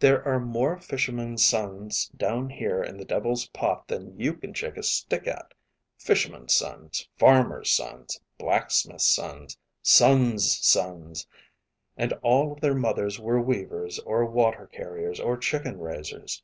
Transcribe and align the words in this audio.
"There 0.00 0.26
are 0.26 0.40
more 0.40 0.80
fishermen's 0.80 1.46
sons 1.46 2.08
down 2.08 2.50
here 2.50 2.82
in 2.82 2.96
the 2.96 3.04
Devil's 3.04 3.46
Pot 3.46 3.86
than 3.86 4.18
you 4.18 4.34
can 4.34 4.52
shake 4.52 4.76
a 4.76 4.82
stick 4.82 5.28
at 5.28 5.54
fishermen's 5.96 6.52
sons, 6.52 7.08
farmers' 7.20 7.70
sons, 7.70 8.18
blacksmiths' 8.36 9.06
sons, 9.06 9.56
sons' 9.80 10.58
sons. 10.66 11.28
And 11.96 12.14
all 12.14 12.54
of 12.54 12.60
their 12.62 12.74
mothers 12.74 13.20
were 13.20 13.40
weavers 13.40 14.00
or 14.00 14.24
water 14.24 14.66
carriers, 14.66 15.20
or 15.20 15.36
chicken 15.36 15.78
raisers. 15.78 16.42